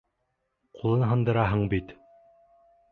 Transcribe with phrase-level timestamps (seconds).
[0.79, 1.97] Ҡулын һындыраһың бит!